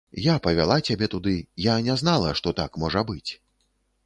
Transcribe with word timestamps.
Я 0.27 0.35
павяла 0.45 0.77
цябе 0.87 1.09
туды, 1.13 1.33
я 1.67 1.75
не 1.89 1.99
знала, 2.03 2.33
што 2.41 2.55
так 2.63 2.81
можа 2.87 3.05
быць. 3.13 3.31